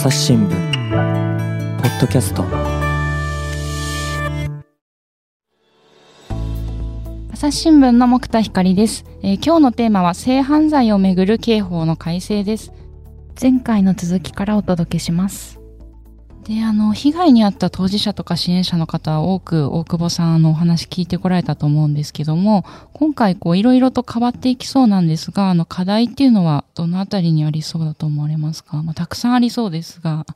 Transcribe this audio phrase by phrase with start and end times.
[0.00, 0.48] 朝日新聞。
[0.48, 2.42] ポッドキャスト。
[7.30, 12.72] 朝日新聞の木田光です、えー、今日のテーマは性犯罪をめぐる刑法の改正です。
[13.38, 15.59] 前回の続きからお届けします。
[16.50, 28.82] で、あの、被害に遭った当事者とか支援者の方は多く大久保さんのお話聞いてこられたと思うんですけども、今回こういろいろと変わっていきそうなんですが、あの課題っていうのはどのあたりにありそうだと思われますか？
[28.82, 30.26] まあ、たくさんありそうですが。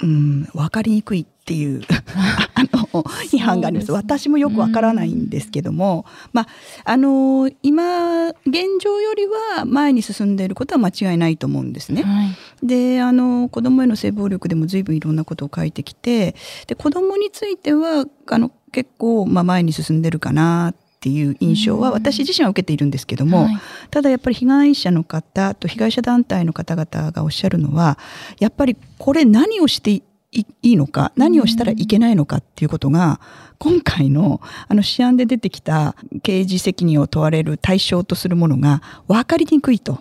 [0.00, 1.82] うん、分かりにくいっていう
[2.54, 6.46] あの批判があります、ね、私もよくわからないんですけども、まあ、
[6.84, 8.34] あの今現
[8.80, 12.04] 状よりは前に進んでいることは間違いないと思うんですね。
[12.04, 23.58] はい、であの子どもへの性暴力でも随分いろんなことを書いてきてで子どもについてはあの結構、まあ、前に進んでるかなっていう印象は私自身は受けているんですけども、はい、
[23.90, 27.98] ただやっぱり被害者の方と被害者団体の方々がおっしゃるのは
[28.38, 29.90] やっぱりこれ何をして
[30.30, 33.20] いいのか何をしたらいけないのかっていうことが
[33.58, 39.98] 今回のあの試案で出てきた刑事責任を問われる対象とするものが分かりにくいと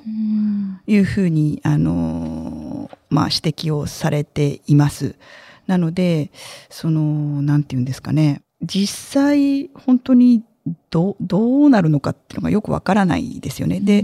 [0.86, 5.16] いうふうにあの、まあ、指摘をされています。
[5.66, 6.32] なので
[6.70, 8.44] その何て言うんですかね。
[8.62, 10.44] 実際本当に
[10.90, 13.80] どどうなるのかっていうのがよくわからないですよね。
[13.80, 14.04] で、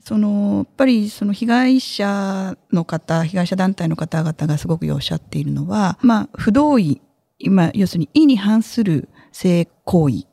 [0.00, 7.02] そのやっぱりその被害者の方被害者団体の方々がすごくおっしゃっているのは、まあ、不同意
[7.38, 10.24] 今要するに意に反する性行為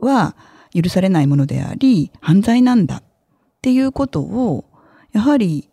[0.00, 0.34] は
[0.74, 3.02] 許されないものであり犯罪なんだっ
[3.62, 4.64] ていうことを
[5.12, 5.70] やはり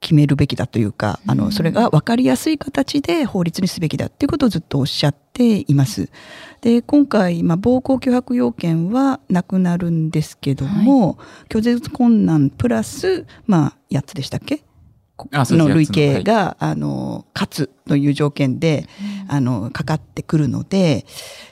[0.00, 6.10] 決めるべきだというか、あの、それが分かりやすい形で法律にすべきだっていうことをずっとおっしゃっています。
[6.60, 14.62] で、今回、まあ、暴行脅迫要件はなくなるんですけども、はい、拒絶困難プラス、まあ、8つでしたっけ？
[15.18, 18.86] の累計が、はい、あの、勝つという条件で、
[19.28, 21.06] うん、あの、かかってくるので、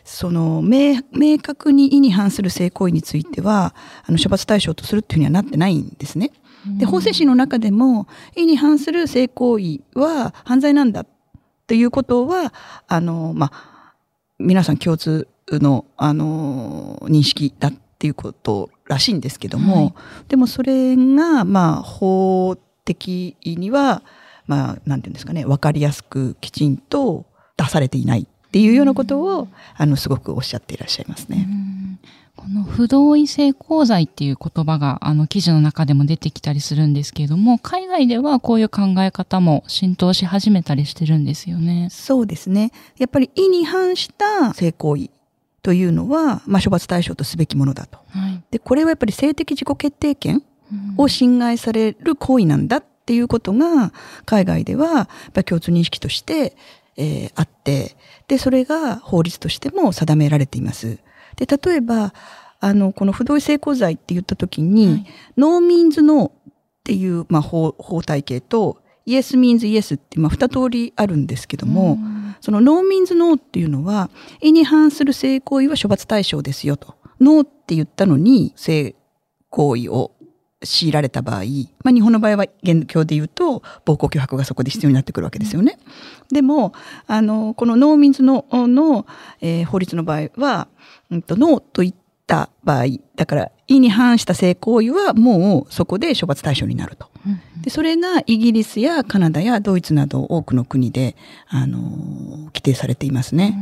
[0.05, 3.75] その、明、明確に意に反する性行為については、
[4.07, 6.31] あの、処罰対象とするっていうふうにはなってないんですね。
[6.79, 11.07] で法制審の中でも意に反する性行為は犯罪なんだっ
[11.67, 12.53] ていうことは
[12.89, 13.95] あの、まあ、
[14.39, 19.95] 皆さん共通のあの認識だっていうことらしいんですけども、はい、
[20.29, 24.03] でもそれが、まあ、法的には、
[24.47, 27.27] まあ、なんていうんですかね分かりやすくきちんと
[27.57, 31.49] 出されていないっていうようなことを、あのすごくおっしゃっていらっしゃいますね。
[32.45, 41.89] この不同意性交罪っていう言葉があの記事の中でも出てきたりするんですけれども海外ではこういう考え方も浸透し始めたりしてるんですよね。
[41.91, 45.09] そうですねやっぱり意に反した性行為
[45.63, 47.99] というのは、まあ、処罰対象とすべきものだと。
[48.11, 50.43] はい、でこれはやっぱり性的自己決定権
[50.99, 53.95] を侵害される行為なんだっていうことが
[54.27, 56.55] 海外ではやっぱり共通認識として、
[56.97, 57.97] えー、あって
[58.29, 60.99] でそれが法律としても定められています。
[61.37, 62.15] で例えば
[62.61, 65.07] あのこの不同意性交罪って言った時に、はい、
[65.37, 66.33] ノーミンズノーっ
[66.85, 71.99] ていう、まあ、法法体系とイエスミンズイエスって、まあ、二通りあるんですけども、
[72.41, 76.95] その No Means No っていうのは意に反する性行為は処罰対象ですよと。
[77.21, 78.95] ノーって言ったのに性
[79.51, 80.13] 行為を
[80.65, 81.45] 強いられた場合、
[81.83, 85.79] まあ、日本の場合は現況で言うと暴行脅迫がそこで必要になってくるわけですよね。
[86.31, 86.73] でも
[87.07, 89.07] あのこの No Means No の、
[89.41, 90.69] えー、法律の場合は、
[91.11, 91.95] うんと、ノーと言っ
[92.27, 92.85] た場合
[93.17, 97.09] だから意に反した性行為はもうそこで処罰対象になると。
[97.63, 101.17] でそれがイギリスやカナダやドイツなど多くの国で
[101.49, 101.79] あの
[102.49, 103.57] 規定されていますね。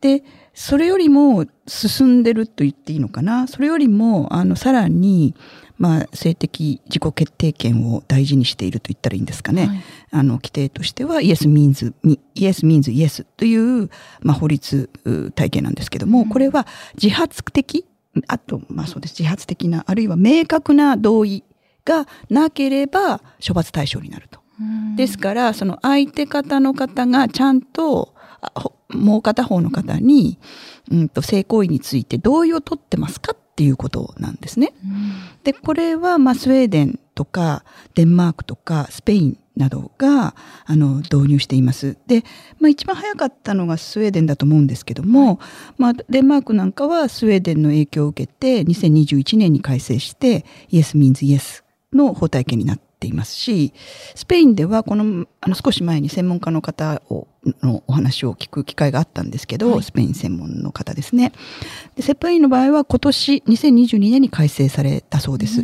[0.00, 5.34] でそれよりも進んでると言っていいのかなそれよりもあのさらに
[5.76, 9.66] まあ、性的自己決定権を大事にしていると言ったらいいんですかね。
[9.66, 11.94] はい、あの規定としてはイエス・ミンズ
[12.34, 13.90] イエス・ミンズ・イエスという、
[14.20, 14.90] まあ、法律
[15.34, 16.66] 体系なんですけども、これは
[17.00, 17.86] 自発的
[18.28, 19.12] あと、まあそうです。
[19.18, 21.42] 自発的な、あるいは明確な同意
[21.84, 24.40] がなければ処罰対象になると。
[24.96, 28.14] ですから、その相手方の方がちゃんと、
[28.90, 30.38] もう片方の方に、
[30.90, 34.72] うんと、性行為について同意を取ってますかっていうことなんですね。
[34.84, 35.12] うん、
[35.44, 37.64] でこれは、まあ、スウェーデンとか
[37.94, 40.34] デンマークとかスペインなどが
[40.66, 41.96] あの導入しています。
[42.08, 42.24] で、
[42.58, 45.38] まあ、一番早かったのがスウェーデンだと思うんですけども、はい、
[45.78, 51.62] まあ、デンマークなんかはスウェーデンの影響を受けて2021年に改正してイエス・ミンズ・イエス
[51.92, 53.72] の法体系になっていますし
[54.14, 57.26] スペインではこのあの少し前に専門家の方を
[57.62, 61.32] のお話を聞く機会があったんですけど、はい、スペイン専門の方ですね。
[61.96, 65.62] でスペインの場合は今年2022年に改正されたそうです。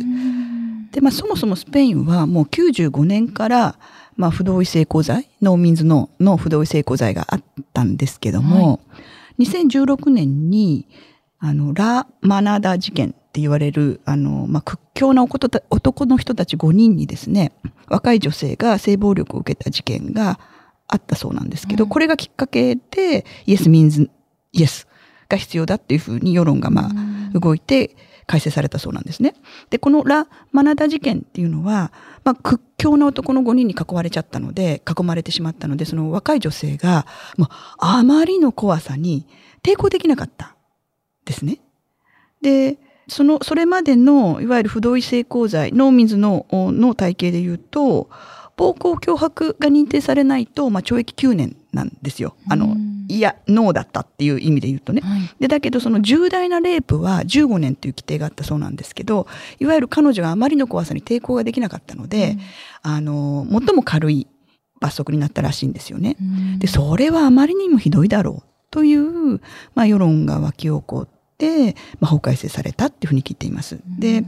[0.91, 3.75] でまあ、そもそもスペインはもう95年から、
[4.17, 7.43] まあ、不同意性交罪、農民ズのの不同意性交罪があっ
[7.73, 8.97] たんですけども、は
[9.37, 10.87] い、2016年に、
[11.39, 17.53] あの、ラ・マナダ事件って言われる、あの、まあ、屈強な男の人たち5人にですね、
[17.87, 20.37] 若い女性が性暴力を受けた事件が
[20.87, 24.11] あったそうなんですけど、うん、これがきっかけで、イエス・ミンズ・
[24.51, 24.85] イエス
[25.29, 27.95] が必要だっていうふうに世論がまあ、動いて、
[28.27, 29.35] 改正されたそうなんですね。
[29.69, 31.91] で、このラ・マナダ事件っていうのは、
[32.23, 37.05] まあ、屈強な男の5人に囲われちゃったので、囲まれてしまったので、その若い女性が、
[37.37, 37.47] もう、
[37.79, 39.27] あまりの怖さに
[39.63, 40.55] 抵抗できなかった
[41.25, 41.59] ですね。
[42.41, 42.77] で、
[43.07, 48.09] その、それまでの、いわゆる不同意性交罪、農民の、の体系で言うと、
[48.57, 52.35] 暴行脅迫が認定されないと、まあ、懲役9年なんですよ。
[52.49, 52.75] あの、
[53.07, 55.01] いや、ノーだったっていう意味で言うとね。
[55.01, 59.27] はい、で、だけどその重大なレイプは15年という規定があったそうなんですけど、
[59.59, 62.37] いわゆる彼女があまりの怖さに抵抗ができなかったので、
[62.85, 64.27] うん、あの、最も軽い
[64.79, 66.17] 罰則になったらしいんですよね。
[66.21, 69.41] うん、で、それはあまりにもひどいだろうという、
[69.75, 71.20] まあ、世論が沸き起こって、
[71.99, 73.75] まあ、法改正されたっていうふうに聞いています。
[73.75, 74.25] うん、で、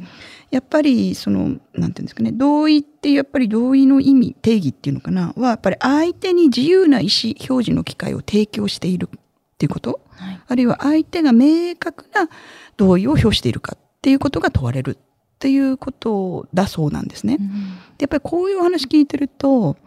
[0.52, 9.20] やっぱりその、なんていうんですかね、同意ってやっぱり同意の意味、定義っていうのかな、はやっぱり相手に自由な意思表示の機会を提供しているっ
[9.58, 12.30] ていうこと、はい、あるいは相手が明確な
[12.78, 14.98] 同意を表しているかっていうことが問われるっ
[15.40, 17.38] ていうことだそうなんですね。
[17.40, 17.50] うん、
[17.98, 19.78] でやっぱりこういうお話聞いてると、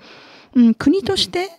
[0.54, 1.50] うん、国として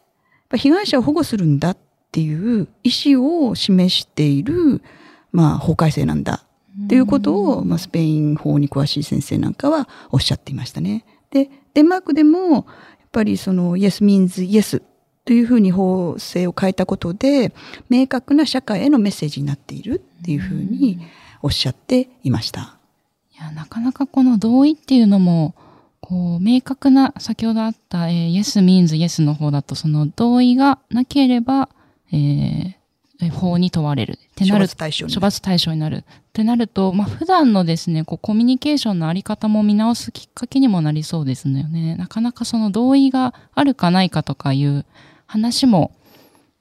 [0.56, 1.78] 被害者を保護するんだっ
[2.12, 4.82] ていう意思を示している、
[5.38, 6.44] まあ、法改正なんだ
[6.86, 11.06] っていうことを、まあ、スペイン法に詳しい先生なんかはおっしゃっていましたね。
[11.30, 12.64] で、デンマークでも、やっ
[13.12, 14.82] ぱりその、Yes means Yes
[15.26, 17.54] というふうに法制を変えたことで、
[17.88, 21.02] 明確な社会へのメッセージになっているっていうふうに
[21.44, 22.80] おっしゃっていました。
[23.32, 25.54] いや、なかなかこの同意っていうのも、
[26.02, 31.70] こう、明確な、先ほどあった、えー、Yes means Yes の方だと、その同意がなければ、
[32.12, 32.77] えー、
[33.32, 34.14] 法に問われる。
[34.14, 34.54] ってなる。
[34.56, 35.14] 処罰対象に。
[35.14, 35.98] 処罰対象になる。
[35.98, 36.04] っ
[36.34, 41.96] てなると、まあ、普段のですね、こう、コミュニケーションのあり方も見直すきっかけにもなりそうですね。
[41.98, 44.86] なかなかその同意があるかないかとかいう
[45.26, 45.92] 話も、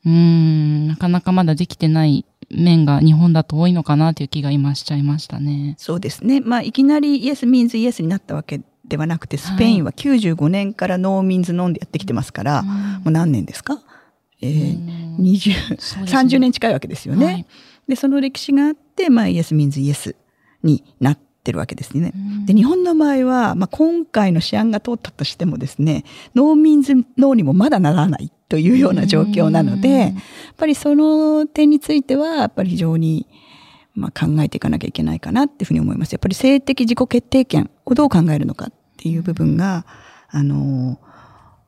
[0.05, 5.75] うん、なかなかまだできてない面が日本だと多いのかなという気が今しちゃいましたね。
[5.79, 6.41] そうですね。
[6.41, 13.82] まあ、いきなり Yes means Yes になったわけではなくて、スペインは95年から No Means No でやってきてますから、はい、もう何年ですか？
[14.43, 17.27] えー、20、ね、30年近いわけですよね。
[17.27, 17.47] はい、
[17.88, 20.17] で、その歴史があって、まあ、 Yes Means Yes
[20.62, 22.12] になってるわけですね。
[22.44, 26.05] で、日本の場合は、まあ、今回の試案が通ったとしてもですね、
[26.35, 30.12] 農民ズ農にもまだならないというような状況なので、やっ
[30.56, 33.27] ぱりその点については、やっぱり非常に、
[33.94, 36.12] まあ、考えていかなきゃいけないかなっていうふうに思います。
[36.12, 39.87] やっぱり性的自己決定権をどう考えるのかっていう部分が、
[40.29, 40.99] あの、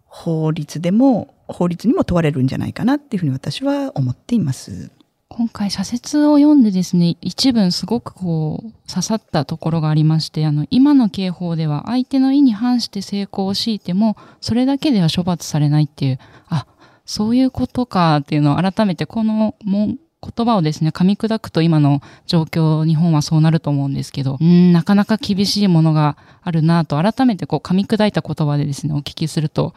[0.05, 4.91] 法律でも法律にも問われるんじゃないかなっていうふうに私は思っています。
[5.31, 16.19] 今回社説を読んでですね、一文すごくこう刺さったところがありまして、あの、今の刑法では相手の意に反して成功を強いても、それだけでは処罰されないっていう、
[16.49, 16.67] あ、
[17.05, 29.75] そういうことかっていうのを改めてこの言葉をですね、噛み砕くと今の状況、日本はそうなると思うんですけど、なかなか厳しいものがあるなと改めてこう噛み砕いた言葉でですね、お聞きすると、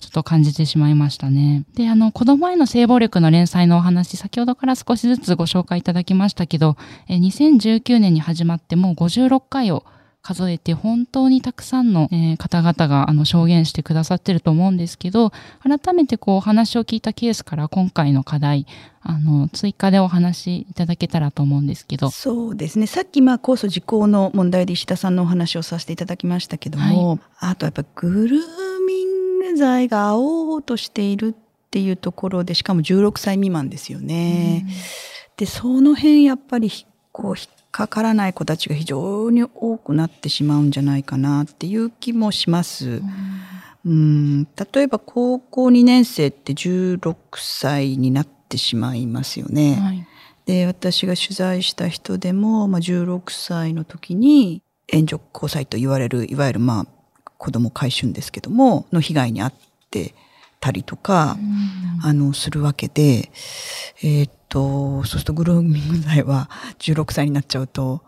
[0.00, 1.64] ちょっと感じてしまいましたね。
[1.74, 6.76] で、あの、子供への性暴力の連載のお話、先ほどから少しずつご紹介いただきましたけど、
[7.08, 9.84] え2019年に始まってもう56回を
[10.24, 18.66] 数えて本当にたくさんの、えー、方々があの証言してくださってると思うんですけど、改めてこうお話を聞いたケースから今回の課題、
[19.02, 22.10] あの、追加でお話しいただけたらと思うんですけど。
[22.10, 22.86] そうですね。
[22.86, 29.13] さっきまあ控訴時効の問題で石田さんのお話をさせていただきましたけども、はい、あとやっぱグルーミン
[29.56, 34.66] 済が青々としているっていうところで、しかも16歳未満ですよね。
[35.36, 36.70] で、その辺やっぱり、
[37.12, 43.02] こう、引っかからない子たちが非常に多くなってしまうんじゃないかなっていう気もします。
[43.84, 49.74] うん、例えば高校2年生って16歳になってしまいますよね。
[49.80, 50.06] はい、
[50.46, 56.86] で、私が取材した人でも、まあ、16歳の時に援助交際と言われる、いわゆるまあ
[57.38, 59.52] 子供回春ですけども、の被害に遭っ
[59.90, 60.14] て
[60.60, 61.36] たりとか、
[62.02, 63.30] あの、するわけで、
[64.02, 66.48] えー、っと、そうするとグルーミング罪は
[66.78, 68.02] 16歳になっちゃうと、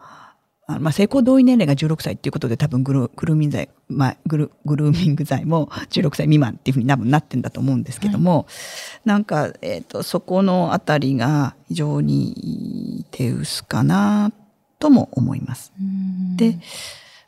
[0.68, 8.42] あまあ、成功同意年齢が16歳っていうことで多分グルグルーミング罪、まあ、グルグルーミング罪も16歳未満っていうふうに多分なってんだと思うんですけども、は
[9.04, 14.32] い、なんか、えっ、ー、と、そこのあたりが非常に手薄かな
[14.80, 15.72] とも思います。
[16.36, 16.58] で、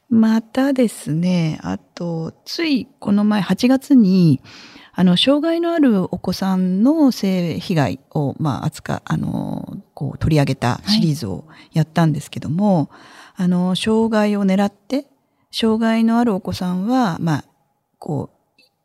[0.09, 4.41] またですね、あと、ついこの前8月に、
[4.95, 12.89] あの、障害のあるお子さんの性被害を、まあ、扱、あの、こう取り上げたシリーズをやったんですけども、
[13.35, 15.07] はい、あの、障害を狙って、
[15.53, 17.45] 障害のあるお子さんは、まあ、
[17.99, 18.39] こう、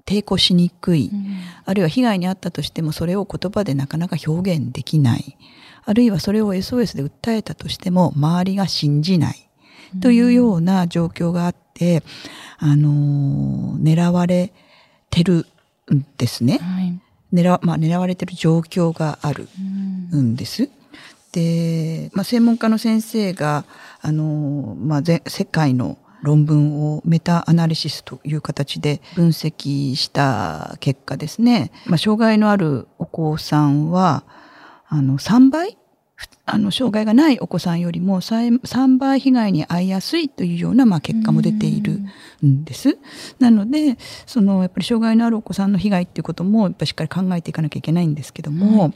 [0.06, 5.38] 抵抗しにくい、うん、あるいは被害に遭ったとしてもそれを言葉でなかなか表現できない、
[5.86, 9.50] あるいはそれを SOS で訴えたとしても周りが信じない、
[10.02, 12.04] というような状況があって、
[12.58, 14.54] あの狙われ
[15.10, 15.46] てる
[15.94, 16.60] んですね。
[16.60, 17.00] はい、
[17.34, 19.48] 狙まあ、狙われてる状況がある
[20.16, 20.70] んです。
[21.32, 23.66] で、まあ、専門家の先生が、
[24.02, 34.24] あのまあ、世界の論文をメタアナリシスという形で分析した結果ですね、まあ、障害のあるお子さんは
[34.88, 35.78] あの3倍
[36.46, 42.00] あの障害がないお子さんよりも 3, 3倍被害に遭いやすいというような、まあ、結果も出ている
[42.46, 42.98] んです。
[43.40, 48.94] なのでそのやっぱり障害のあるお子さんの被害っていうこともやっぱりしっかり考えていかなきゃいけないんですけども、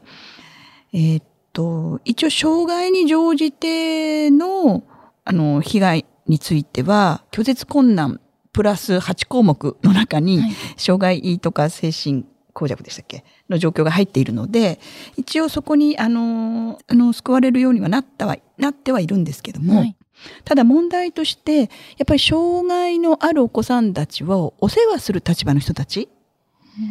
[0.93, 4.83] えー、っと一応障害に乗じての
[5.23, 8.19] あの被害については拒絶困難
[8.57, 10.41] プラス8項目の中に、
[10.77, 12.25] 障害とか精神
[12.57, 13.23] 公弱でしたっけ？
[13.49, 14.79] の状況が入っているので、
[15.15, 19.95] 一応そこに、あの、あの、救われるようにはなったは、なってはいるんですけども、はい、
[20.43, 21.67] ただ問題として、やっ
[22.07, 26.09] ぱり障害のあるお子さんたちをお世話する立場の人たち、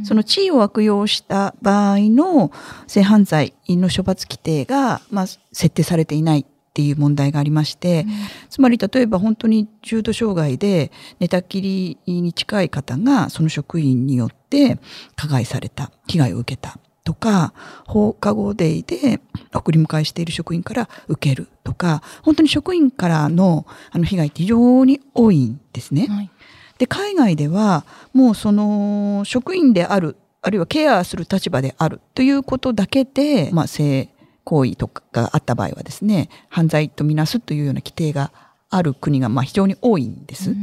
[0.05, 2.53] その地位を悪用した場合の
[2.87, 6.47] 性犯罪の処罰規定が、まあ、設定されていない
[6.77, 8.11] っていう問題がありまして、うん、
[8.51, 14.79] つまり例えば本当に重度障害で寝たきりに近い方がその職員によって
[15.17, 17.55] 加害された、被害を受けたとか、
[17.87, 19.23] 放課後デイで
[19.55, 26.09] 送り迎えしている職員から受けるとか、本当に職員からのあの被害って非常に多いんですね。
[26.11, 26.31] はい、
[26.77, 34.11] で、海外ではもうその職員であるあるいはケアする立場であるということだけで、まあ、性
[34.47, 38.31] 行為とかがあった場合はですね犯罪とみなすというような規定が
[38.71, 40.55] ある国がまあ非常に多いんです。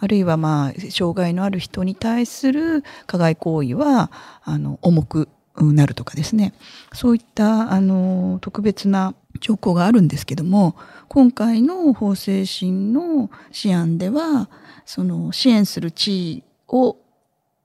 [0.00, 4.10] あるいはまあ障害のある人に対する加害行為は
[4.42, 6.54] あの重くなるとかですね
[6.92, 10.74] そういったあの特別な兆候があるんですけども
[11.08, 14.50] 今回の法制審の試案では
[14.84, 16.96] その支援する地位を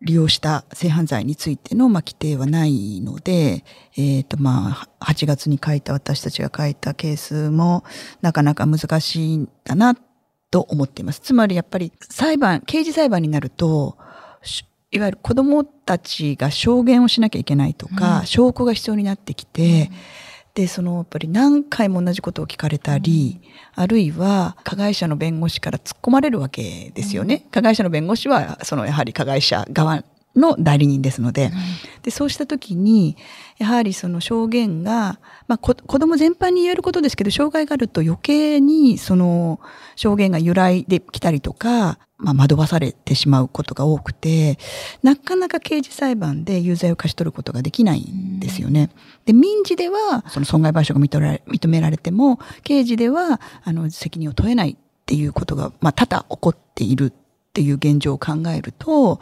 [0.01, 3.63] 利用した性犯罪についての、まあ、規定はないので、
[3.95, 7.83] えっ、ー、と、まあ、8月に書いた私たちが書いたケースも
[8.21, 9.95] なかなか難しいんだな
[10.51, 11.19] と思っています。
[11.19, 13.97] つまりやっぱり裁判、刑事裁判になると、
[14.91, 19.97] いわゆる子供たちが証言をしなきゃいけないとか、うん、証拠が必要になってきて、うん
[20.57, 23.39] で、そのやっぱり何回も同じことを聞かれたり、
[23.75, 27.45] あるいは加害者の弁護士から突っ込まれるわけですよね。
[27.51, 30.03] 加害者の弁護士は、そのやはり加害者側
[30.35, 31.51] の代理人ですので、
[32.01, 33.17] でそうした時に、
[33.59, 39.59] やはりその証言が、まあ、子供全般に言えることですけど、障害があると余計にその
[39.95, 44.57] 証言が由来できたりとか、まあ、惑わされてしまうことが多くて、
[45.03, 48.89] なかなか刑事裁判で有罪を勝ち取ることができないんですよね。
[49.25, 57.13] で、民事では、その損害賠償が認められ認められても、刑事では、あの、責任を問えないっていうことが、まあ、多々起こっているっ
[57.53, 59.19] ていう現状を考えると、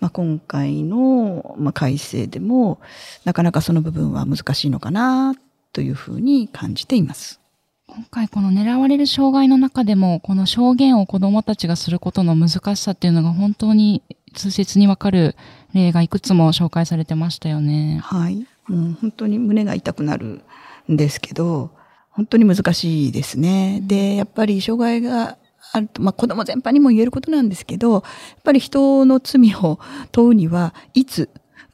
[0.00, 2.80] まあ、今回の、まあ、改正でも、
[3.24, 5.34] なかなかその部分は難しいのかな、
[5.72, 7.40] というふうに感じています。
[7.88, 14.02] 今回この狙われる障害の中でも、この証言を子供たちがすることの難しさっていうのが本当に
[14.34, 15.36] 通説にわかる
[15.72, 18.00] 例がいくつも紹介されてましたよね。
[18.02, 18.46] はい。
[18.66, 20.42] もう本当に胸が痛くなる
[20.90, 21.70] んですけど、
[22.10, 23.80] 本当に難しいですね。
[23.84, 25.38] で、やっぱり障害が
[25.72, 28.02] あると、まあ子供全般にも言えることなんですけど、やっ
[28.42, 29.78] ぱり人の罪を
[30.10, 31.30] 問うには、いつ、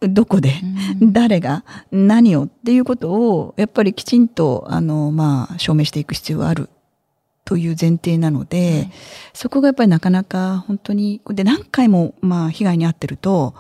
[0.09, 0.53] どこで、
[1.01, 6.69] 誰が、何をっていうことを、やっぱりきちんと、あの、まあ、証明していく必要がある
[7.45, 8.93] という前提なので、はい、
[9.35, 13.55] そこがやっぱりなかなか本当に、で、何回も、まあ、被害に遭ってると、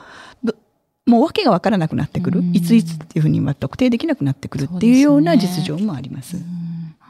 [1.07, 6.31] もう訳がわからなくなってくる、いついつっていうふうに特定できなくなってくるっていうような実情もあります。
[6.31, 6.43] すね、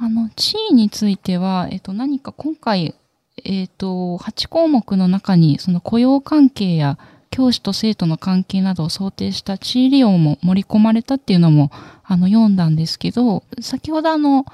[0.01, 2.95] あの、地位については、えっと、何か今回、
[3.45, 6.99] えっと、8項目の中に、その雇用関係や
[7.33, 11.73] 教師と生徒の関係などを想定した地位利用も盛り込まれたっていうのも、
[12.05, 14.45] あの、読んだんですけど、先ほどあの、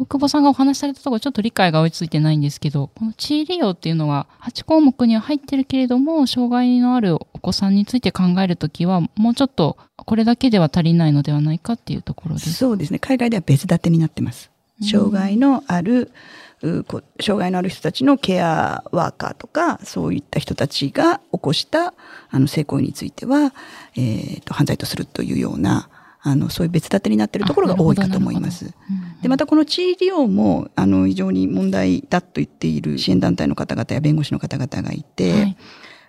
[0.00, 12.52] 大久保さんがお話しされたところちょっと理解が追いついてないんですけど、この地位利用っていうのは8項目には入ってるけれども、障害のあるお子さんについて考えるときは、もうちょっとこれだけでは足りないのではないかっていうところです。
[12.52, 12.98] そうですね。
[12.98, 14.50] 海外では別立てになってます。
[14.82, 16.12] 障害のある
[16.60, 21.94] 障害のある人たちのケアワーカーとかそういった人たちが起こした
[22.30, 23.54] あの性行為については、
[23.96, 25.88] えーと、犯罪とするというような
[26.20, 28.74] あのそういう別立てになっているところが多いかと思います。
[29.22, 35.56] でまたこの地位利用もあの非常に問題だと言っている支援団体の方々や弁護士の方々がいて、はい、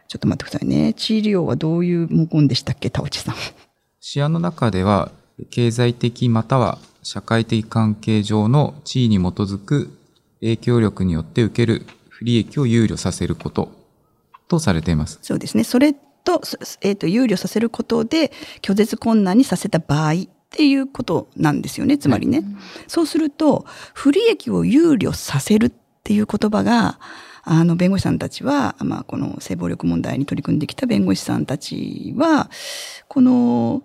[0.07, 3.35] ちょっと待ってくださいね地位利用はどういう文言でしたっけ田内さん。
[3.99, 5.11] 試案の中では
[5.51, 9.98] 経済的または社会的関係上の地位に基づく
[10.41, 13.71] 影響力によって受ける不利益を憂慮させること
[14.47, 15.19] とされています。
[15.21, 15.63] そうですね。
[15.63, 16.41] それと、
[16.81, 18.31] えっ、ー、と、憂慮させることで
[18.61, 20.15] 拒絶困難にさせた場合っ
[20.49, 21.97] ていうことなんですよね。
[21.97, 22.39] つまりね。
[22.39, 22.47] はい、
[22.87, 25.71] そうすると、不利益を憂慮させるっ
[26.03, 26.99] ていう言葉が、
[27.43, 32.49] あの、弁護士さんたちは、まあ、この性暴力問題に取り組んできた弁護士さんたちは、
[33.07, 33.83] この、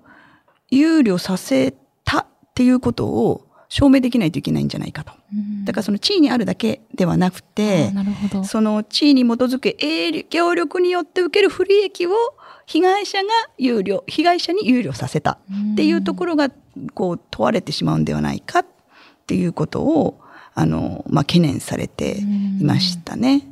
[0.70, 3.43] 憂慮させたっていうことを
[3.74, 5.12] 証明できないといけないんじゃないかと。
[5.64, 7.90] だからその地位にあるだけではなくて、
[8.44, 12.12] その地位に基づく影響力によって受ける不利益を
[12.66, 13.28] 被害者が
[13.58, 15.40] 有料、被害者に有料させた
[15.72, 16.50] っていうところが
[16.94, 18.66] こう問われてしまうんではないかっ
[19.26, 20.20] ていうことを、
[20.54, 22.18] あの、まあ、懸念されて
[22.60, 23.42] いましたね。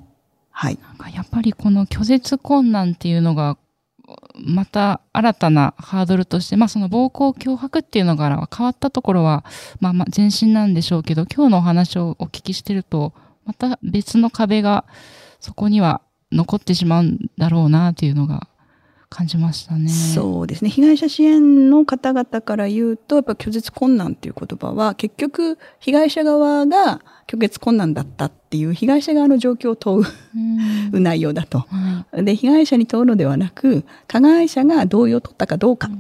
[0.52, 0.78] はい。
[0.80, 3.58] なんかやっぱりこの拒絶困難っていうのが
[4.44, 9.44] また新たなハードルとして、まあその暴行脅迫っていうのが変わったところは、
[9.80, 13.12] まあまあ前進なんでしょうけど、今日のお話をお聞きしてると、
[13.44, 14.84] また別の壁が
[15.40, 18.48] そこには残ってしまうんだろうなっていうのが
[19.08, 19.88] 感じましたね。
[19.88, 20.70] そうですね。
[20.70, 30.04] 被害者支援の方々から言うと、やっぱ拒絶困難っていう言葉は、結局、被害者側が拒絶困難だったっていう被害者側の状況を問
[30.92, 35.90] う内容だと、はい、で、被害者に問うのではなく、加害者が同意を取ったかどうか、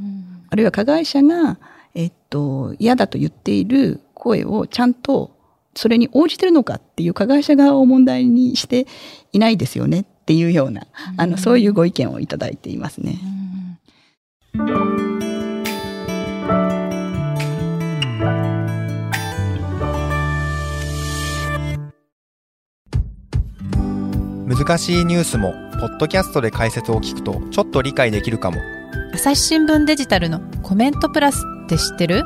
[0.50, 1.58] あるいは加害者が、
[1.94, 5.36] えっと、嫌だと言っている声をちゃんと
[5.74, 8.86] それに応じてるのかっていう加害者側を問題にして
[9.32, 10.86] いないですよねっていうような、
[11.16, 13.18] あのそういうご意見をいただいていますね。
[24.54, 28.58] 難しいニュースもポッドキャストで解説を聞くとちょっと理解できるかも。
[29.14, 32.22] 朝日新聞デジタルのコメントプラスって知ってる？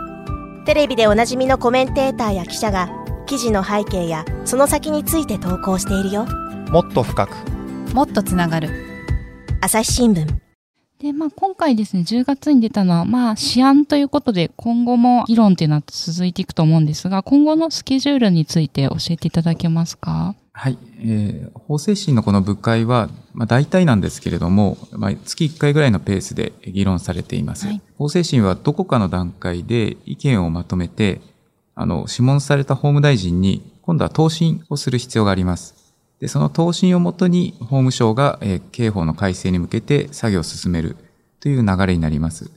[0.64, 2.90] テレビでおなじみのコメンテーターや記者が
[3.26, 6.26] 記事の背景やその先について投稿しているよ。
[6.72, 7.30] もっと深く。
[7.94, 8.70] もっとつながる。
[9.60, 10.26] 朝日新聞。
[10.98, 20.34] で、まあ、今回ですね、10月に出たのは、まあ、試案ということで、今後も議論っていうのは続いていくと思うんですが、今後のスケジュールについて教えていただけますか？
[20.58, 20.78] はい。
[21.00, 27.66] えー、法制審のこの部会は、まあ、大体なんですけれども、まあ、月1回ぐらいのペースで議論されています。
[27.66, 31.20] はい、法制審はどこかの段階で意見をまとめて、
[31.74, 35.74] あの、諮問された法務大臣に、今度は答申をする必要があります。
[36.20, 40.96] で、その答申をもとに法務省が、えー、刑法の改正に向けて作業を進める
[41.40, 42.50] という流れになります。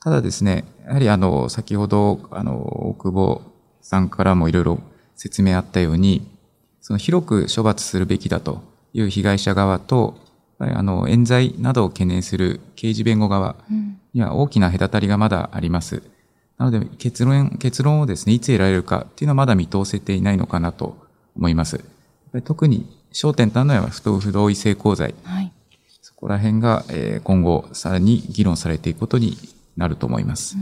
[0.00, 2.58] ただですね、やはりあの、先ほど、あの、
[2.90, 3.40] 大久保
[3.80, 4.80] さんからもいろいろ
[5.16, 6.28] 説明あったように、
[6.90, 10.18] その広く処罰するべきだという被害者側と、
[10.58, 13.54] あの、冤罪などを懸念する刑事弁護側
[14.12, 16.02] には大きな隔たりがまだあります。
[16.58, 20.96] なので、結論、結論をですね、いつ得られるかっていうのはまだ見通せていないのかなと
[21.36, 21.80] 思います。
[22.42, 25.14] 特に焦点となるのは不不同意性交罪。
[25.22, 25.52] はい、
[26.02, 29.38] そこら辺が、えー、今後さらに議論されていくことに
[29.76, 30.56] なると思います。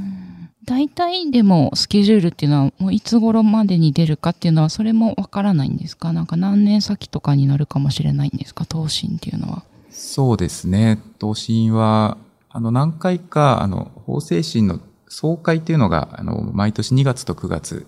[0.69, 6.13] 大体でもスケジュールっていうのはもういつ頃までに出るかっていうのはそれもわからないんですか？
[6.13, 8.67] なんか何年先とかになるかもしれないんですか？
[8.67, 9.63] 答申っていうのは。
[9.91, 11.01] そうですね。
[11.19, 12.19] 答申は、
[12.51, 17.87] あの何回か、あの、法制審の総会っていうのが、あの、毎年2月と9月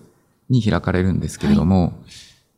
[0.49, 1.91] に開かれるんですけれども、はい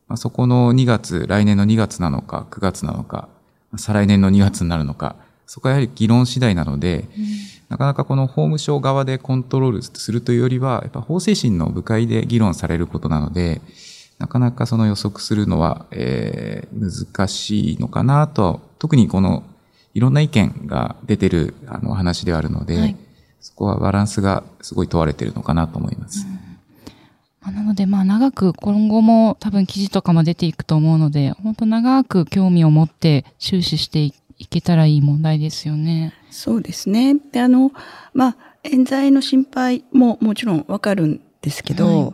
[0.08, 3.30] まあ、そこの2月、来年の2月なのか、9月なのか、
[3.78, 5.16] 再来年の2月になるのか、
[5.54, 7.26] そこはやはり議論次第なので、うん、
[7.70, 13.62] なかなかこの法務省側でコントロールするというよりは、やっぱ法制審の部会で議論されることなので、
[14.18, 19.44] なかなかその予測するのは、えー、難しいのかなと、特にこの
[19.94, 22.98] いろんな意見が出てるあの話ではあるので、はい、
[23.40, 26.26] そこはバランスがすごい問われているのかなと思います。
[27.46, 27.54] うん。
[27.54, 34.14] なので、まあ長く今後も多分記事とかも出ていくと思うので、本当長く興味を持って終始してい
[34.50, 36.14] けたらいい問題ですよね。
[36.30, 37.16] そうですね。
[37.32, 37.72] で、あの、
[38.14, 42.14] まあ、冤罪の心配ももちろんわかるんですけど、はい、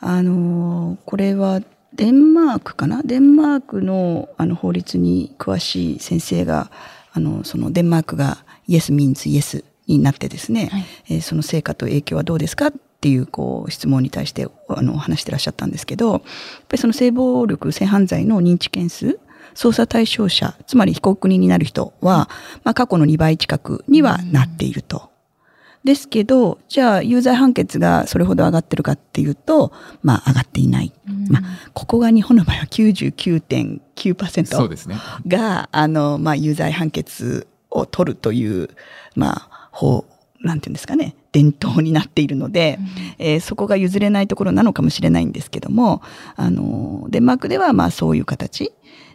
[0.00, 1.60] あの、これは
[1.94, 3.02] デンマークかな？
[3.02, 6.70] デンマークのあの法律に詳しい先生が、
[7.12, 19.18] あの、そのデンマークがイエス・ミンズ・イエスになってですね、はい、えー、その成果と影響はどうですかっっていうこう質問に対してあの話してらっしゃったんですけど、やっぱりその性暴力、性犯罪の認知件数、
[19.54, 22.28] 捜査対象者、つまり被告人になる人は、
[22.64, 25.10] まあ過去の2倍近くにはなっていると。
[25.84, 30.92] ですけど、じゃあ有罪判決がそれほど上がってるかっていうと、まあ上がっていない。
[31.28, 31.42] まあ、
[31.74, 34.96] ここが日本の場合は99.9%そうですね。
[35.26, 38.68] が、あの、まあ有罪判決を取るという、
[39.16, 40.04] まあ、法、
[40.40, 46.02] なんていうんですかね、伝統になっているので、うん、えー、そこが譲れないところなのかもしれないんですけども、
[46.36, 48.72] あの、デンマークではまあそういう形。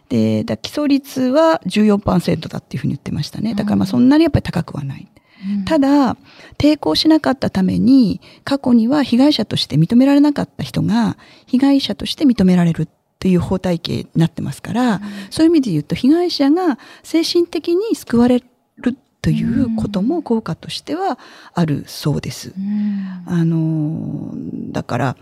[0.08, 3.54] で、だ起訴率は14%だっていうふうに言ってましたね。
[3.54, 5.08] だからまあそんなにやっぱり高くはない。
[5.46, 6.16] うん、ただ、
[6.58, 11.16] 抵抗しなかったために、過去には被害者として認められなかった人が、
[11.46, 12.88] 被害者として認められる
[13.20, 18.42] という法体系になってますから、うん、そういう意味で言うと、被害者が精神的に救われ
[18.78, 21.18] るということも効果としては
[21.54, 22.52] あるそうです。
[22.56, 24.32] うん、あの、
[24.72, 25.16] だから、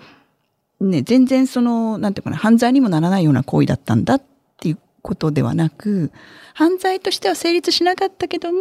[0.80, 6.10] ね、全然その、なんていうかな、犯罪にもならないような行為だったんだっていうことではなく、
[6.54, 8.60] 犯罪としては成立しなかったけども、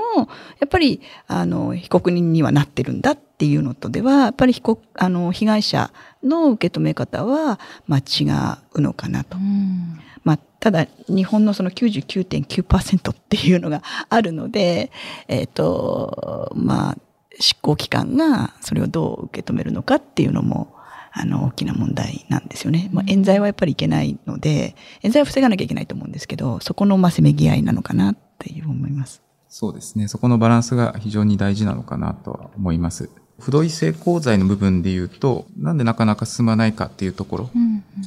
[0.59, 5.91] やっぱり、あの、被告人にはなってるんだっていうのとでは、やっぱり被告、あの、被害者
[6.23, 8.25] の受け止め方は、まあ、違
[8.73, 9.37] うのかなと。
[9.37, 14.91] うんまあ、ただ、日本のその99.9%っていうのがあるので、
[15.27, 16.97] えっ、ー、と、まあ、
[17.39, 20.74] 執行機関がそれをどう受け止めるのかっていうのも、
[21.17, 22.89] あの、大きな問題なんですよね。
[22.91, 29.21] まあ、冤罪はやっぱりいけないので、冤罪は防がなきゃいけないと思うんですけど、そこの、まあ、せめぎ合いなのかなっていう思います。
[29.47, 30.07] そうですね。
[30.09, 33.09] そこのバランスが非常に大事なのかなとは思います。
[33.39, 37.49] 不同意性交罪の部分で言うと、なんでなかなか進まないかっていうところ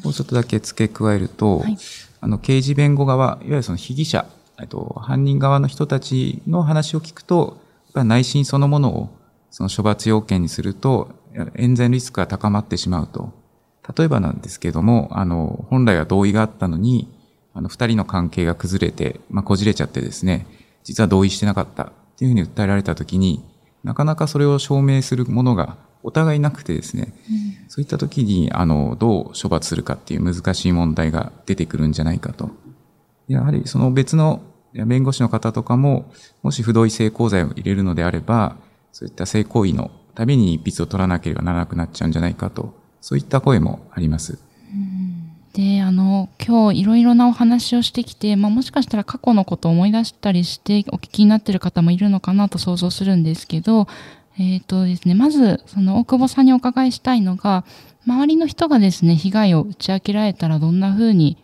[0.04, 1.76] をちょっとだけ付け加えると、はい
[2.20, 4.26] あの、刑事弁護側、いわゆるその被疑者、
[4.60, 9.08] えっと、犯人側の人たちの話を聞くと、やっぱ内心そのものを、
[9.50, 11.10] その処罰要件にすると、
[11.54, 13.32] 冤罪のリスクが高まってしまうと。
[13.96, 17.08] 例えばなんですけども、あの、本来は同意があったのに、
[17.54, 20.46] あの、二人の関係が崩れて、まあ、こじれちゃってですね、
[20.84, 23.44] 実は同意してなかったっていうふうに訴えられたときに、
[23.84, 32.50] なかなかそれを証明するものがお互いなくてですね、うん、そういった時に、あの、どう処罰するかっていう難しい問題が出てくるんじゃないかと。
[33.28, 34.40] やはりその別の
[34.72, 36.12] 弁護士の方とかも、
[36.42, 38.56] もし不同意性交罪を入れるのであれば、
[38.92, 44.40] そういった性行為のために一筆を取らなければならなくなっちゃうんじゃないかと、そういった声もあります。
[45.52, 53.86] で、あの、今日いろいろなお話をしてきて、まあ、もしかしたら過去のことを思い出したりしてお聞きになっている方もいるのかなと想像するんですけど、
[54.40, 57.64] えっ、ー、とですね、まず、その大久保さんにお伺いしたいのが、
[58.04, 61.36] 周りの人がですね、被害を打ち明けられたらどんな風に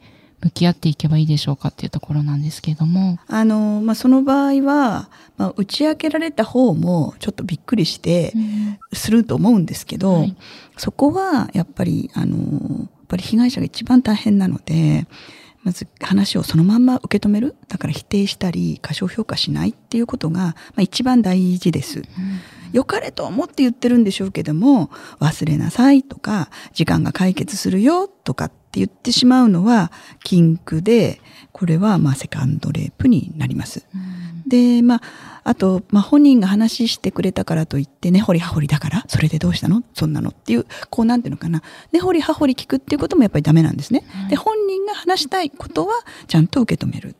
[0.44, 3.18] 向き合っていけばいいでしょうかっていうところなんですけれども。
[3.28, 8.34] あの、まあ、その場合は、まあ、打ち明けられた方もちょっとびっくりして、
[8.92, 10.36] すると思うんですけど、うんはい、
[10.76, 15.06] そこはやっぱり、あの、やっぱり被害者が一番大変なので、
[15.62, 17.56] まず話をそのまんま受け止める。
[17.68, 22.00] だから否定したり、過小評価しないっていうことが、まあ、一番大事です。
[22.00, 22.04] うん
[22.74, 29.92] 良かれと思って言ってるんでしょうけども、忘れなさいとか、時間が解決するよとかって言ってしまうのは
[30.24, 31.20] 禁句で、
[31.52, 33.86] これはまあセカンドレイプになります。
[33.94, 35.00] うん、で、まあ、
[35.44, 39.84] あと、まあ、本人が話してくれたからといって、根掘り葉掘りだから、それでどうしたの？
[39.94, 41.62] そんなのっていう、こうなんていうのかな。
[41.92, 44.04] 根掘り葉掘り聞くっていうこともやっぱりダメなんですね。
[44.28, 45.94] で、本人が話したいことは
[46.26, 47.14] ちゃんと受け止める。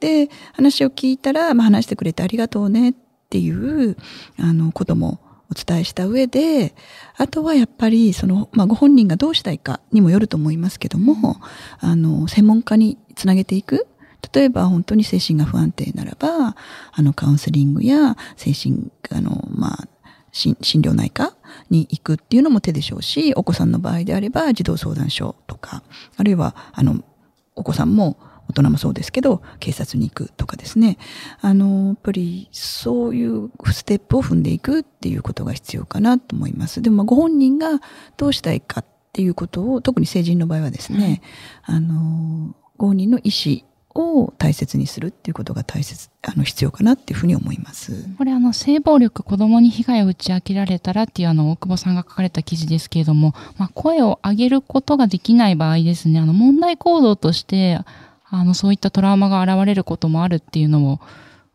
[0.00, 3.96] で、話を聞いたら、まあ、話してくれてありがとうねっっていう
[4.38, 5.18] あのことも
[5.52, 6.74] お伝えした上で
[7.16, 11.36] あとはやっぱりその、まあ、ご本人がどうしたいかにもよると思いますけども
[11.78, 13.86] あの専門家につなげていく。
[14.32, 16.54] 例えば本当に精神が不安定ならば
[16.92, 19.88] あのカウンセリングや精神あのまあ
[20.30, 21.34] 心療内科
[21.70, 25.82] に行くっていうのも手でしょうしお子さんの場合であれば児童相談所とか
[26.16, 27.02] あるいはあの
[27.56, 28.16] お子さんも
[28.52, 30.98] 大人もそうですけど、警察に行くとかですね。
[31.40, 36.82] あの、やっぱりそういうステップを踏んでいくっていうことが必要かなと思います。
[36.82, 37.80] でも、ご本人が
[38.16, 41.22] どうしたいかっていうことを、特に成人の場合はですね、
[41.64, 47.92] あの、ご本人の意思を大切にするっていうことが大切、あの、必要かなっていうふうに思います。
[48.16, 57.80] これあの、性暴力、子供に被害を打ち明けられたらっていうあの、大久保さんが書かれた記事ですけれども、まあ、声を上げることができない場合ですね、あの、問題行動として、
[58.32, 61.00] あの、そういったトラウマが現れることもあるっていうのも、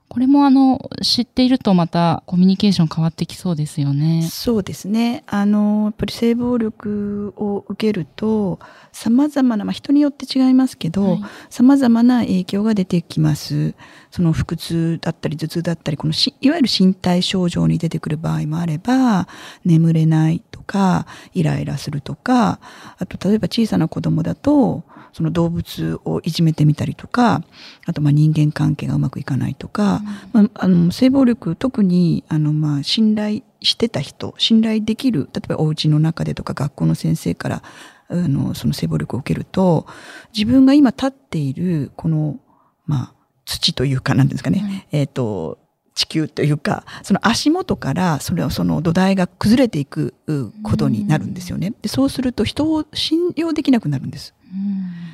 [0.09, 4.27] ここれもあの、知っているとまたコミュニケーション変わってきそうですよね。
[4.31, 5.23] そうですね。
[5.27, 8.59] あの、やっぱり性暴力を受けると、
[8.93, 13.75] 様々な、まあ人によって違いますけど、はい、様々な影響が出てきます。
[14.09, 19.27] その腹痛だったり頭痛だったり、このし、いわゆる身体症状に出てくる場合もあれば、
[19.65, 22.59] 眠れないとか、イライラするとか、
[22.97, 24.83] あと例えば小さな子供だと、
[25.17, 27.41] その動物をいじめてみたりとか、
[27.87, 30.01] あとまあ人間関係がうまくいかないとか、
[30.31, 37.63] うん、まあ、あの性暴力特にあのまあ信頼してた人、信頼できる、例えばお家の中でとか学校の先生から
[38.09, 39.87] あのその性暴力を受けると、
[40.35, 42.39] 自分が今立っているこの
[42.85, 43.13] まあ
[43.45, 45.57] 土というか何ですかね、うん、えっ、ー、と
[45.95, 50.13] 地球というか、その足元からそれをその土台が崩れていく
[50.61, 51.73] ことになるんですよね。
[51.81, 54.35] でそうすると人を信用できなくなるんです。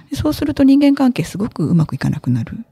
[0.09, 2.65] でそうすると人間関係すごくうまくいかなくなる。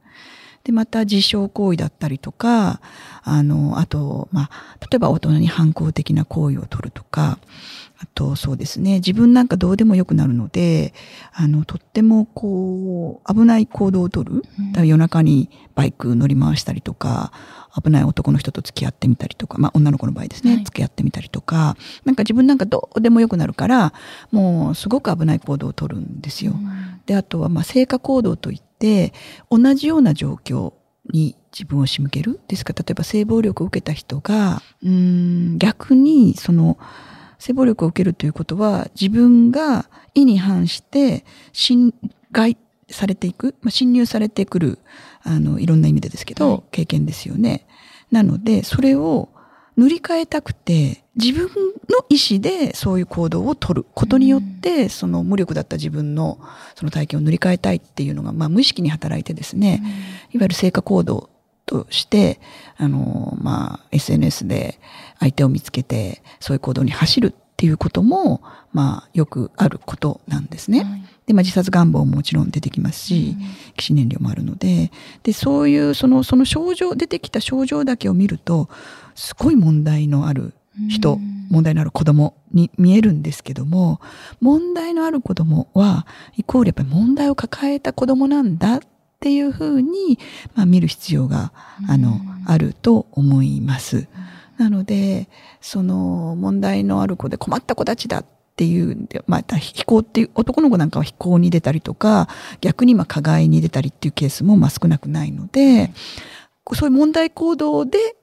[0.64, 2.82] で、また自傷行為だったりとか、
[3.24, 7.40] あの、あと、まあ、例えば大人に反抗的な行為を取るとか、
[8.02, 10.96] あと、そうですね、自分なんかどうでもよくなるので、
[11.34, 14.44] あの、とってもこう、危ない行動を取る。
[14.76, 17.32] うん、夜中にバイク乗り回したりとか、
[17.80, 23.94] 危ない男の人と付き合ってみたりとか、まあ女の子の場合ですね、はい、付き合ってみたりとか、なんか自分なんかどうでもよくなるから、
[24.32, 26.54] もうすごく危ない行動を取るんですよ。
[26.54, 29.14] うん、で、あとはまあ成果行動といって、
[29.52, 30.74] 同じような状況
[31.12, 32.40] に自分を仕向ける。
[32.48, 36.80] ですから、例えば性暴力を受けた人が、うん、逆にその、
[37.42, 41.92] 性暴力を受けるということは、自分が意に反して侵
[42.32, 42.56] 害
[42.88, 44.80] されていく、まあ、侵入されてくる、
[45.24, 47.66] あの、いろんな意味でですけど、はい、経験ですよね。
[48.12, 49.30] なので、それを
[49.76, 51.50] 塗り替えたくて、自分
[51.90, 53.88] の意思でそういう行動を取る。
[53.92, 56.40] ことによって、その無力だった自分の
[56.76, 59.82] その体験を塗り替えたいっていうのが、まあ無意識に働いてですね、
[60.32, 61.31] いわゆる成果行動
[61.72, 62.42] として、
[62.76, 64.78] あの、まあ SNS で
[65.20, 68.42] 相手を見つけて、そういう行動に走るっていうことも、
[68.74, 70.84] まあよくあることなんですね。
[70.84, 71.04] はい。
[71.28, 73.38] で、まあ、自殺願望ももちろん出てきますし、
[73.78, 74.92] 起死燃料もあるので、
[75.24, 78.68] で、そういう、その、その症状、出てきた症状だけを見ると、
[79.16, 80.54] すごい問題のある
[80.90, 84.02] 人、問題のある子供に見えるんですけども、
[84.42, 86.06] 問題のある子供は、
[86.36, 88.80] イコールやっぱり問題を抱えた子供なんだっ
[89.22, 90.18] ていうふうに、
[90.56, 91.54] まあ、見る必要が、
[91.88, 94.08] あの、あると思います。
[94.58, 95.30] なので、
[95.62, 102.30] その問題のある子で困った子たちだっていう、また非行っていう、男の子なんかは非行に出たりとか、
[102.62, 105.94] 逆にまあ加害に出たりっていうケースもまあ少なくないので、
[106.74, 108.16] そういう問題行動で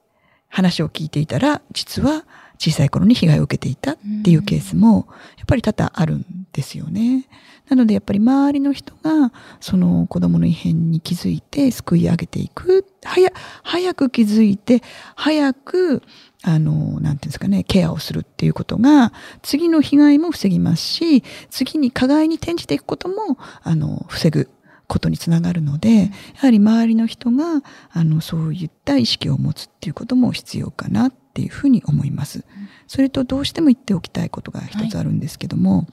[0.49, 2.25] 話を聞いていたら、実は
[2.59, 7.25] 小さい頃に被害を受けていたっていうケースも、やっぱり多々あるんですよね。
[7.69, 12.85] なのでやっぱり周りの人が、その子供の異変に気づいて救い上げていく。
[13.03, 13.31] 早、
[13.63, 14.81] 早く気づいて、
[15.15, 16.03] 早く、
[16.43, 24.49] あの、なんていうんですかね、ケアをするっていうことが、次の被害も防ぎますし、次に加害に転じていくことも、あの、防ぐ
[24.87, 32.43] ことにつながるので、やはり周りの人が、あの、そういった意識を持つっていうことも必要かなっていうふうに思います。
[32.87, 35.87] それとどうしても言っておきたいことが一つあるんですけども、はい、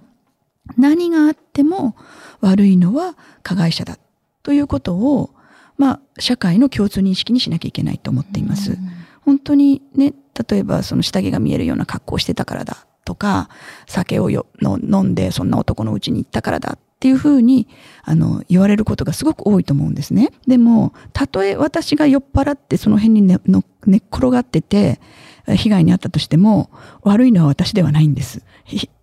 [0.79, 1.96] 何があっても
[2.40, 3.99] 悪いのは加害者だ
[4.42, 5.31] ということを、
[5.77, 8.79] まあ、社会の共通認識にしなきゃいけないと思っています。
[9.25, 10.14] 本当にね、
[10.49, 13.49] 例えばその下着が見えるような格好をしてたからだとか、
[13.87, 17.69] 酒をよの飲んでそんな男の家に行ったからだっていうふうに、
[18.05, 20.33] あの、言われることがすごく多いと思うんですね。
[20.47, 24.99] でも、たとえ私が酔っ払ってその辺に寝、の寝っ転がってて、
[25.47, 26.71] 被害に遭ったとしても、
[27.03, 28.43] 悪いのは私ではないんです。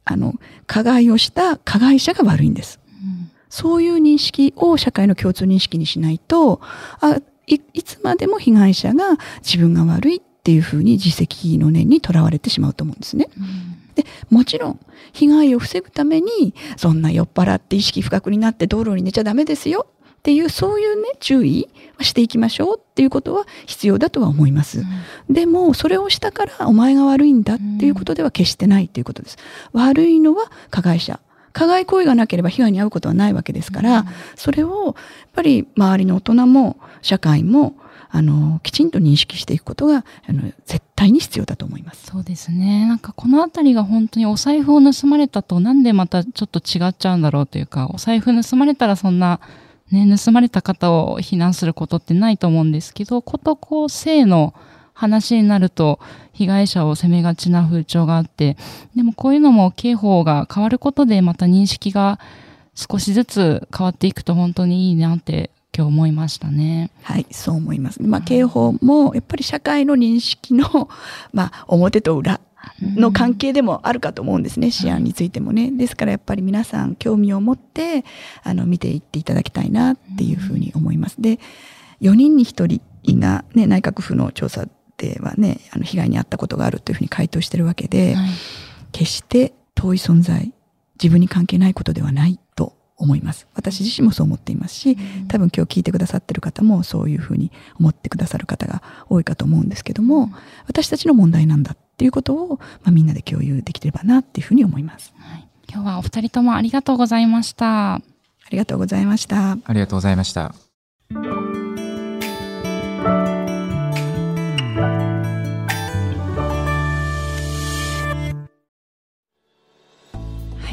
[0.05, 0.33] あの、
[0.65, 2.79] 加害をした加害者が悪いんです。
[3.03, 6.61] うん、そういう認識を社会の共通認識にしないと、
[6.99, 13.29] あいいつまでも被害者が自分が悪いっていうふうに自責の念にとらわれてしまうと思うんですね。
[13.95, 14.79] で、もちろん、
[15.11, 19.87] 被害を防ぐために、そんな酔っ払って意識不覚になって道路に寝ちゃダメですよ
[20.19, 24.79] っていう、そういうね、注意はしていきましょうっていうことは必要だとは思います。
[24.79, 29.37] うん、でも、それをしたからお前が悪いんだっていうことでは決してないっていうことです。
[29.73, 31.19] 悪いのは加害者。
[31.53, 34.95] 加害行為がなければ被害に遭うことはないわけですから、うん、それをやっ
[35.33, 37.75] ぱり周りの大人も社会も
[38.15, 42.05] あの、きちんと認識していくことが、あの、絶対に必要だと思います。
[42.05, 42.85] そうですね。
[42.85, 49.39] なんかこのあたりが本当にお財布を盗まれたと、なんでまたちょっと違っちゃうんだろうというか、お財布盗まれたらそんな、
[49.89, 54.53] ね、盗まれた方を非難することってないと思うんですけど、ことこう、性の
[54.93, 55.99] 話になると、
[56.33, 58.57] 被害者を責めがちな風潮があって、
[58.95, 62.19] でもこういうのも刑法が変わることでまた認識が
[62.75, 66.91] 少しずつ変わっていくと本当にいいなって今日思いましたね。
[67.01, 68.01] はい、そう思います。
[68.01, 70.89] まあ、刑法もやっぱり社会の認識の、
[71.33, 72.39] まあ、表と裏
[72.81, 75.71] の関係でもあるかと思うんですね、試案についてもね。
[75.71, 78.05] ですからやっぱり皆さん興味を持って、
[78.43, 81.19] あの、見ていっていただきたいなっていうふうに思います。
[81.19, 81.39] で、
[82.01, 88.29] 4人に1人がね、内閣府の調査ではね、あの、被害に遭ったことがあるというふうに回答してるわけで、はい、
[88.91, 90.53] 決して遠い存在、
[91.01, 92.42] 自分に関係ないことではないと
[92.97, 93.47] 思います。
[93.55, 100.31] 私自身もそう思っていますし、多分今日聞いてくださってる方もそういうふうに思ってくださる方が多いかと思うんですけども、
[100.67, 105.13] 私たちの問題なんだっていうことを、まあ、みんなで共有できればなっていうふうに思います。
[105.17, 107.95] はい、今日はお二人ともありがとうございました。
[107.95, 108.01] あ
[108.51, 109.57] りがとうございました。
[109.63, 110.53] ありがとうございました。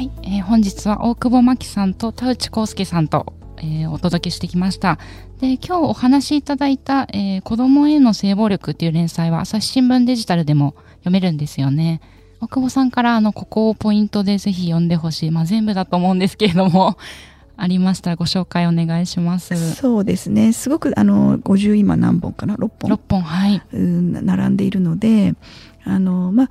[0.01, 4.97] はい、えー、本日は大久保真紀さんと田内康介さんと、えー、お届けしてきました。
[5.39, 12.01] で、今日お話しいただいた、えー、子供への性暴力っていう連載は朝日新聞デジタルでも読めるんですよね。
[12.39, 15.29] 大久保さんからあの、ここをポイントでぜひ読んでほしい。
[15.29, 16.97] まあ全部だと思うんですけれども、
[17.55, 19.75] ありましたらご紹介お願いします。
[19.75, 20.51] そうですね。
[20.51, 23.61] すごくあの、50今何本かな ?6 本？6本、はい。
[23.71, 25.35] 並んでいるので、
[25.83, 26.49] あの、まあ、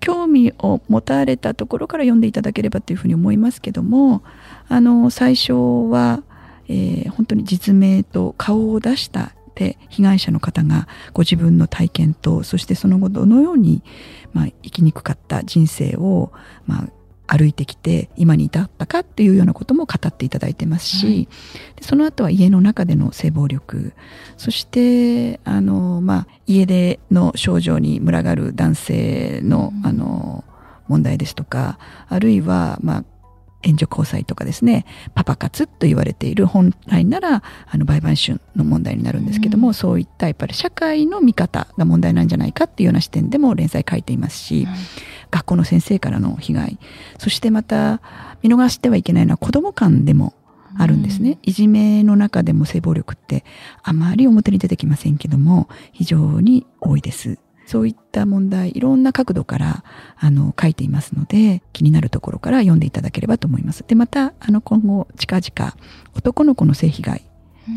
[0.00, 4.22] 興味を持たれたところから読んでいただければというふうに思いますけども
[4.68, 5.52] あの最初
[5.90, 6.22] は、
[6.68, 13.82] えー、本当に実名と顔を出したで被害者の方がご自分の体験とそしてその後どのように、
[14.32, 16.32] まあ、生きにくかった人生を、
[16.66, 16.88] まあ、
[17.32, 21.28] 歩いてきて今に至ったかっていうようなことも語っていただいてますし、
[21.78, 23.92] うん、その後は家の中での性暴力
[24.36, 30.42] そしてあの、まあ、家での症状に群がる男性の,、あの
[30.88, 33.04] 問題ですとかあるいは、まあ、
[33.62, 44.74] 援助交際とかですね、パパ活と言われている本来なら、あの、売買春の問題になるんですけども、うん、そういったやっぱり社会の見方が問題なんじゃないかっていうような視点でも連載書いていますし、うん、
[45.30, 46.78] 学校の先生からの被害、
[47.18, 48.00] そしてまた
[48.42, 50.34] 見逃してはいけないのは子供間でも
[50.78, 51.38] あるんですね。
[51.42, 53.44] いじめの中でも性暴力って
[53.82, 57.38] あまり表に出てきませんけども、非常に多いです。
[57.70, 59.84] そういった問題、いろんな角度から、
[60.18, 63.84] あの、書いていますので、気になるところから読んでいただければと思います。
[63.86, 65.76] で、また、あの、今後、近々、
[66.16, 67.22] 男の子の性被害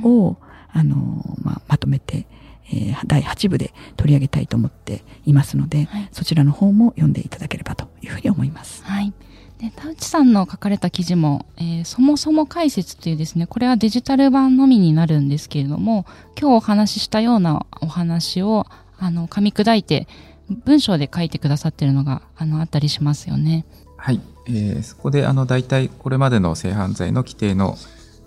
[0.03, 0.38] を、うん、
[0.71, 2.25] あの、まあ、まとめて、
[2.71, 8.84] えー、第8部で取り上げたいと思っていますので、はい、そちらの方も読んでいただければというふうに思います。
[8.84, 9.13] はい。
[9.60, 18.65] で田内さんの書かれた記事も、えー、そもそも解説というですね、これはデジタル版のみになるんですけれども、今日お話ししたようなお話を
[19.03, 20.07] あの、噛み砕いて、
[20.65, 23.65] 文章で書いてくださってるのが、あの、あったりしますよね。
[23.97, 24.21] はい。
[24.47, 27.77] えー、そこで、あの、大体、これまでの性犯罪の規定の、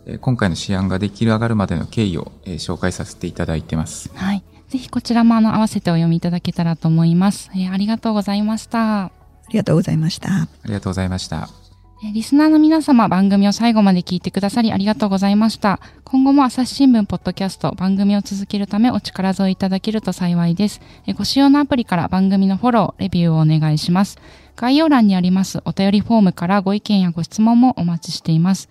[0.07, 4.11] えー、今回の試案ができる上がるまでの経緯を、えー、紹介させていただいてます。
[4.15, 4.43] はい。
[4.69, 7.51] ぜひこちらも、あの、合わせてお読みいただけたらと思います。
[7.55, 9.05] えー、ありがとうございました。
[9.05, 9.11] あ
[9.51, 10.43] りがとうございました。
[10.43, 11.66] ありがとうございました。
[12.03, 15.81] リスナーの皆様、番組を最後まで聞いてくださりありがとうございました。
[16.05, 20.83] 今後も朝日新聞ポッドキャスト番組を続けるためお力添えいただけると幸いです。
[21.17, 24.19] ご使用のアプリから番組のフォロー、レビューをお願いします。
[24.57, 28.69] 概要欄にありますお便りフォームからご意見やご質問もお待ちしています。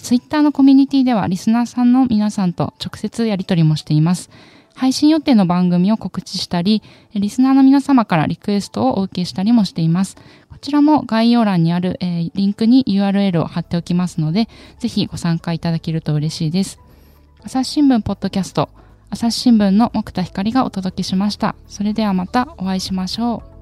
[0.00, 4.30] ツイッターのコミュニティではリスナーさんの皆さんと直接やり取りもしています。
[4.74, 6.82] 配信予定の番組を告知したり、
[7.14, 10.16] リスナーの皆様からリクエストをお受けしたりもしています。
[10.64, 14.48] こちらも概要欄にある、えー、リンクに URL を貼っておきますので、
[14.78, 16.78] ぜひご参加いただけると嬉しいです。
[17.42, 18.70] 朝日新聞ポッドキャスト、
[19.10, 21.54] 朝日新聞の木田光がお届けしました。
[21.68, 23.53] それではまたお会いしましょう。